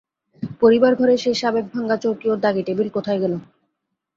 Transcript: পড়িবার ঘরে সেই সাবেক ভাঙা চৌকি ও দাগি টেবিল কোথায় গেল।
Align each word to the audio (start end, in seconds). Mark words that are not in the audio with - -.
পড়িবার 0.61 0.93
ঘরে 0.95 1.15
সেই 1.17 1.35
সাবেক 1.41 1.65
ভাঙা 1.73 1.95
চৌকি 2.03 2.27
ও 2.29 2.35
দাগি 2.43 2.63
টেবিল 2.67 2.87
কোথায় 2.95 3.19
গেল। 3.23 3.33